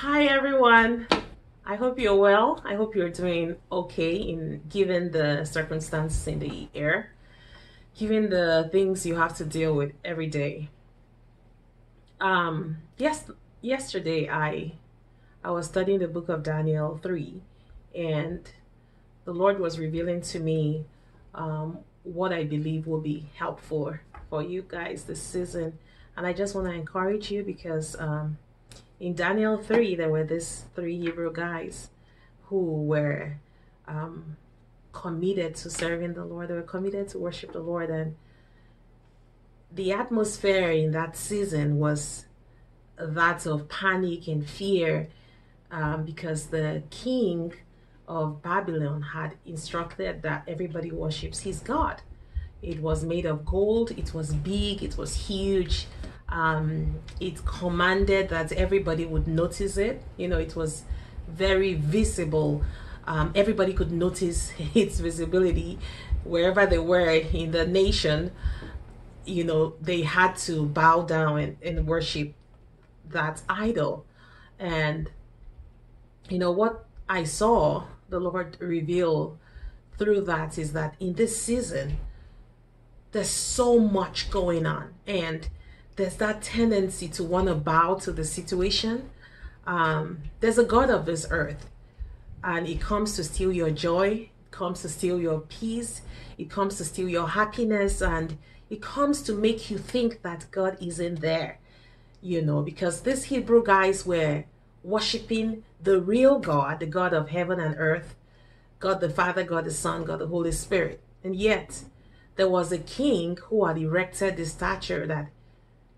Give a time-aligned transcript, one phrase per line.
[0.00, 1.08] Hi everyone.
[1.64, 2.60] I hope you're well.
[2.66, 7.12] I hope you're doing okay in given the circumstances in the air,
[7.96, 10.68] given the things you have to deal with every day.
[12.20, 13.30] Um, yes,
[13.62, 14.72] yesterday I
[15.42, 17.40] I was studying the book of Daniel 3
[17.94, 18.46] and
[19.24, 20.84] the Lord was revealing to me
[21.34, 23.96] um, what I believe will be helpful
[24.28, 25.78] for you guys this season.
[26.18, 28.36] And I just want to encourage you because um,
[28.98, 31.90] in Daniel 3, there were these three Hebrew guys
[32.44, 33.38] who were
[33.86, 34.36] um,
[34.92, 36.48] committed to serving the Lord.
[36.48, 37.90] They were committed to worship the Lord.
[37.90, 38.16] And
[39.70, 42.26] the atmosphere in that season was
[42.98, 45.08] that of panic and fear
[45.70, 47.52] um, because the king
[48.08, 52.00] of Babylon had instructed that everybody worships his God.
[52.62, 55.86] It was made of gold, it was big, it was huge.
[56.28, 60.02] Um, it commanded that everybody would notice it.
[60.16, 60.84] You know, it was
[61.28, 62.64] very visible.
[63.06, 65.78] Um, everybody could notice its visibility
[66.24, 68.32] wherever they were in the nation.
[69.24, 72.34] You know, they had to bow down and, and worship
[73.08, 74.04] that idol.
[74.58, 75.10] And,
[76.28, 79.38] you know, what I saw the Lord reveal
[79.98, 81.98] through that is that in this season,
[83.12, 84.94] there's so much going on.
[85.06, 85.48] And
[85.96, 89.10] there's that tendency to want to bow to the situation.
[89.66, 91.70] Um, there's a God of this earth,
[92.44, 96.02] and it comes to steal your joy, it comes to steal your peace,
[96.38, 100.76] it comes to steal your happiness, and it comes to make you think that God
[100.80, 101.58] isn't there,
[102.20, 104.44] you know, because these Hebrew guys were
[104.82, 108.14] worshiping the real God, the God of heaven and earth,
[108.78, 111.00] God the Father, God the Son, God the Holy Spirit.
[111.24, 111.82] And yet,
[112.36, 115.30] there was a king who had erected this stature that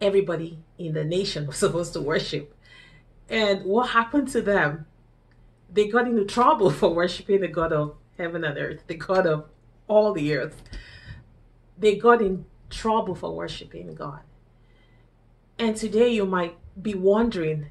[0.00, 2.54] everybody in the nation was supposed to worship.
[3.28, 4.86] And what happened to them?
[5.72, 9.46] They got into trouble for worshiping the God of heaven and earth, the God of
[9.88, 10.62] all the earth.
[11.76, 14.20] They got in trouble for worshiping God.
[15.58, 17.70] And today you might be wondering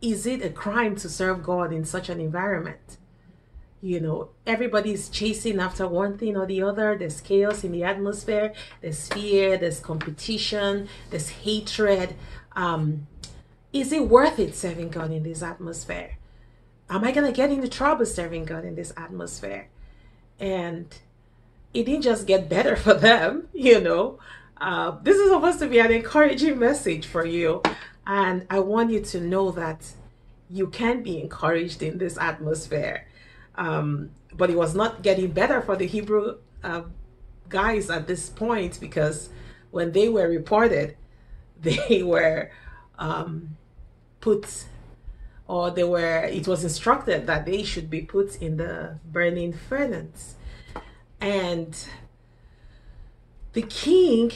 [0.00, 2.98] is it a crime to serve God in such an environment?
[3.82, 6.96] You know everybody's chasing after one thing or the other.
[6.96, 12.14] There's chaos in the atmosphere there's fear there's competition there's hatred.
[12.54, 13.06] Um
[13.72, 16.16] is it worth it serving god in this atmosphere?
[16.88, 19.68] Am i to get into trouble serving god in this atmosphere?
[20.40, 20.86] And
[21.74, 24.18] it didn't just get better for them you know?
[24.58, 27.62] Uh, this is supposed to be an encouraging message for you.
[28.06, 29.92] And i want you to know that
[30.48, 33.06] you can be encouraged in this atmosphere
[33.56, 36.82] um, but it was not getting better for the Hebrew uh,
[37.48, 39.30] guys at this point because
[39.70, 40.96] when they were reported,
[41.60, 42.50] they were
[42.98, 43.56] um,
[44.20, 44.64] put
[45.48, 50.34] or they were it was instructed that they should be put in the burning furnace.
[51.20, 51.76] And
[53.52, 54.32] the king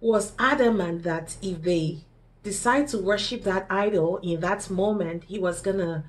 [0.00, 2.04] was adamant that if they
[2.42, 6.04] decide to worship that idol in that moment he was gonna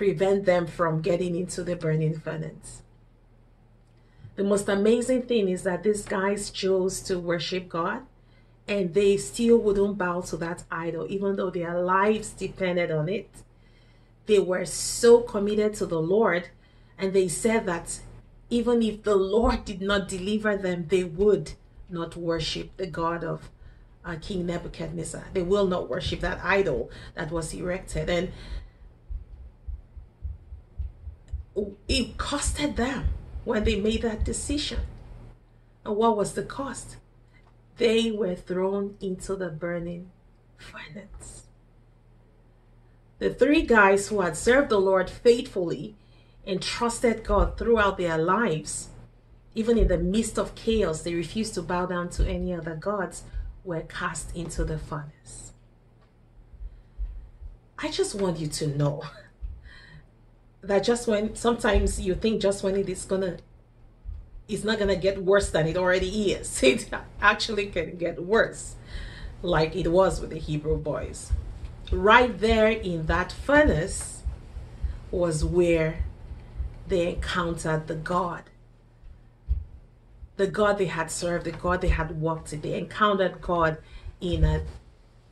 [0.00, 2.80] prevent them from getting into the burning furnace.
[4.34, 8.00] The most amazing thing is that these guys chose to worship God
[8.66, 13.28] and they still wouldn't bow to that idol, even though their lives depended on it.
[14.24, 16.48] They were so committed to the Lord,
[16.96, 18.00] and they said that
[18.48, 21.52] even if the Lord did not deliver them, they would
[21.90, 23.50] not worship the God of
[24.02, 25.24] uh, King Nebuchadnezzar.
[25.34, 28.08] They will not worship that idol that was erected.
[28.08, 28.32] And
[31.56, 33.08] it costed them
[33.44, 34.80] when they made that decision.
[35.84, 36.96] And what was the cost?
[37.76, 40.10] They were thrown into the burning
[40.56, 41.46] furnace.
[43.18, 45.96] The three guys who had served the Lord faithfully
[46.46, 48.88] and trusted God throughout their lives,
[49.54, 53.24] even in the midst of chaos, they refused to bow down to any other gods,
[53.64, 55.52] were cast into the furnace.
[57.78, 59.04] I just want you to know
[60.62, 63.38] that just when sometimes you think just when it is gonna
[64.48, 66.62] it's not gonna get worse than it already is.
[66.62, 66.88] It
[67.20, 68.74] actually can get worse
[69.42, 71.32] like it was with the hebrew boys.
[71.90, 74.22] Right there in that furnace
[75.10, 76.04] was where
[76.86, 78.44] they encountered the god.
[80.36, 83.78] The god they had served the god they had walked in they encountered god
[84.20, 84.62] in a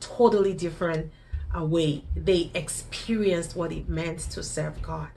[0.00, 1.12] totally different
[1.56, 2.04] uh, way.
[2.16, 5.10] They experienced what it meant to serve god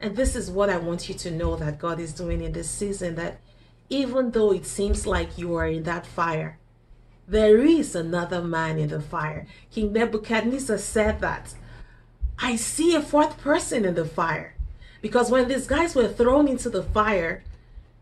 [0.00, 2.70] and this is what I want you to know that God is doing in this
[2.70, 3.38] season that
[3.88, 6.58] even though it seems like you are in that fire,
[7.28, 9.46] there is another man in the fire.
[9.70, 11.54] King Nebuchadnezzar said that.
[12.38, 14.54] I see a fourth person in the fire.
[15.00, 17.42] Because when these guys were thrown into the fire,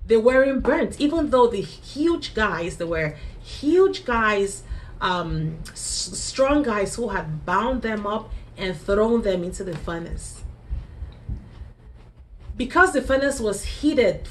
[0.06, 1.00] they weren't burnt.
[1.00, 4.62] Even though the huge guys, they were huge guys,
[5.00, 10.43] um, strong guys who had bound them up and thrown them into the furnace.
[12.56, 14.28] Because the furnace was heated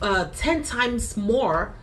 [0.00, 1.74] uh, 10 times more,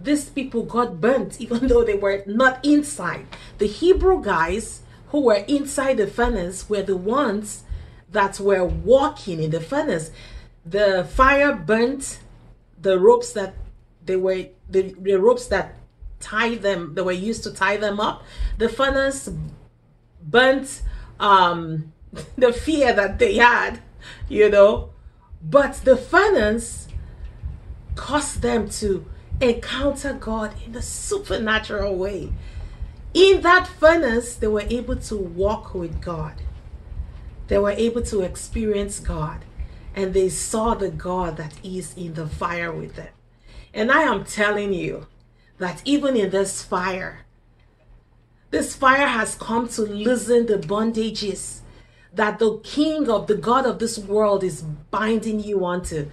[0.00, 3.26] these people got burnt even though they were not inside.
[3.58, 7.62] The Hebrew guys who were inside the furnace were the ones
[8.10, 10.10] that were walking in the furnace.
[10.64, 12.20] The fire burnt
[12.80, 13.54] the ropes that
[14.04, 15.74] they were the, the ropes that
[16.20, 18.22] tie them they were used to tie them up.
[18.58, 19.30] The furnace
[20.22, 20.82] burnt
[21.18, 21.92] um
[22.36, 23.80] the fear that they had,
[24.28, 24.90] you know.
[25.42, 26.88] But the furnace
[27.94, 29.06] caused them to
[29.40, 32.32] encounter God in a supernatural way.
[33.14, 36.34] In that furnace, they were able to walk with God.
[37.48, 39.44] They were able to experience God.
[39.94, 43.08] And they saw the God that is in the fire with them.
[43.72, 45.06] And I am telling you
[45.58, 47.24] that even in this fire,
[48.50, 51.60] this fire has come to loosen the bondages
[52.16, 56.10] that the king of the God of this world is binding you onto.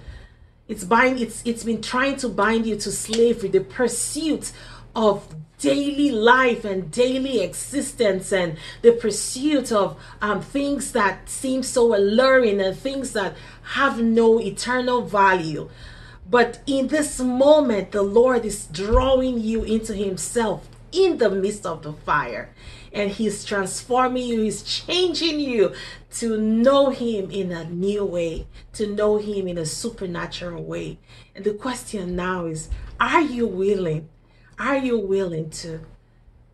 [0.68, 4.52] It's bind it's it's been trying to bind you to slavery, the pursuit
[4.96, 11.96] of daily life and daily existence and the pursuit of um, things that seem so
[11.96, 13.34] alluring and things that
[13.64, 15.70] have no eternal value.
[16.30, 21.82] But in this moment, the Lord is drawing you into Himself in the midst of
[21.82, 22.54] the fire.
[22.92, 25.74] And He's transforming you, He's changing you
[26.12, 31.00] to know Him in a new way, to know Him in a supernatural way.
[31.36, 32.70] And the question now is
[33.00, 34.10] are you willing?
[34.60, 35.82] Are you willing to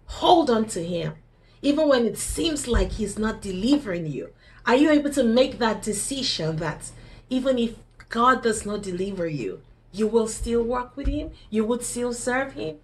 [0.05, 1.13] hold on to Him?
[1.61, 4.29] Even when it seems like He's not delivering you,
[4.65, 6.91] are you able to make that decision that
[7.29, 7.75] even if
[8.07, 9.61] God does not deliver you,
[9.91, 11.31] you will still work with Him?
[11.49, 12.77] You would still serve Him?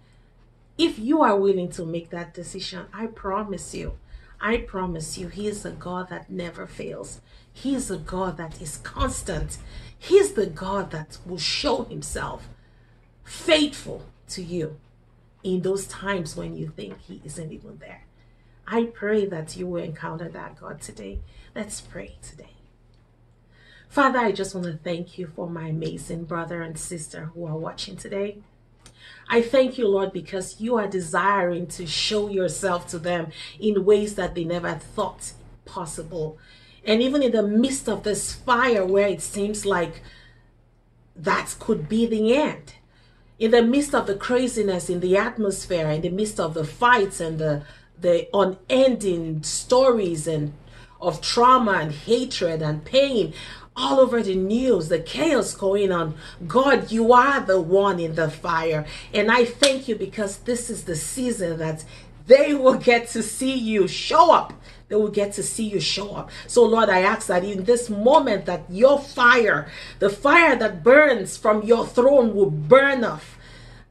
[0.78, 3.94] If you are willing to make that decision, I promise you,
[4.40, 7.20] I promise you, He is a God that never fails.
[7.50, 9.56] He is a God that is constant.
[9.98, 12.48] He is the God that will show Himself
[13.24, 14.76] faithful to you
[15.42, 18.04] in those times when you think He isn't even there.
[18.66, 21.20] I pray that you will encounter that God today.
[21.54, 22.50] Let's pray today.
[23.88, 27.56] Father, I just want to thank you for my amazing brother and sister who are
[27.56, 28.38] watching today.
[29.28, 34.14] I thank you, Lord, because you are desiring to show yourself to them in ways
[34.14, 35.32] that they never thought
[35.64, 36.38] possible.
[36.84, 40.02] And even in the midst of this fire where it seems like
[41.16, 42.74] that could be the end,
[43.38, 47.20] in the midst of the craziness in the atmosphere, in the midst of the fights
[47.20, 47.64] and the,
[48.00, 50.52] the unending stories and
[51.06, 53.32] of trauma and hatred and pain,
[53.76, 56.14] all over the news, the chaos going on.
[56.46, 58.86] God, you are the one in the fire.
[59.12, 61.84] And I thank you because this is the season that
[62.26, 64.52] they will get to see you show up.
[64.88, 66.30] They will get to see you show up.
[66.46, 69.68] So, Lord, I ask that in this moment that your fire,
[69.98, 73.36] the fire that burns from your throne, will burn off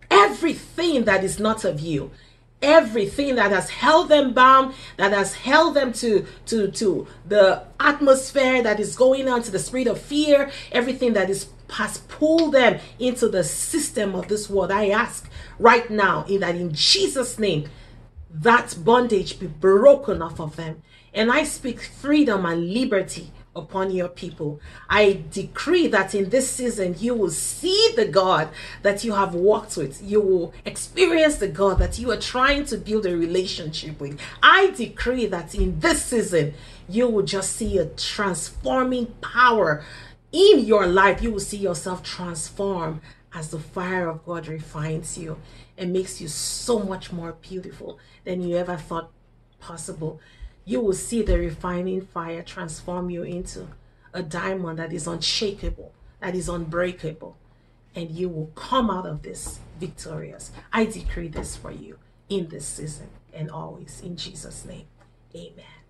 [0.10, 2.12] everything that is not of you
[2.66, 8.64] everything that has held them bound that has held them to to to the atmosphere
[8.64, 12.80] that is going on to the spirit of fear everything that is has pulled them
[13.00, 14.72] into the system of this world.
[14.72, 17.70] I ask right now in that in jesus name
[18.30, 20.82] that bondage be broken off of them.
[21.14, 24.60] And i speak freedom and liberty upon your people.
[24.90, 28.50] I decree that in this season you will see the God
[28.82, 30.02] that you have walked with.
[30.04, 34.20] You will experience the God that you are trying to build a relationship with.
[34.44, 36.54] I decree that in this season
[36.90, 39.84] you will just see a transforming power
[40.32, 41.22] in your life.
[41.22, 43.02] You will see yourself transform
[43.34, 45.38] as the fire of God refines you
[45.78, 49.12] and makes you so much more beautiful than you ever thought
[49.60, 50.20] possible
[50.66, 53.68] you will see the refining fire transform you into
[54.14, 57.38] a diamond that is unshakable, that is unbreakable,
[57.96, 60.52] and you will come out of this victorious.
[60.74, 64.88] I decree this for you in this season and always in Jesus' name.
[65.36, 65.85] Amen.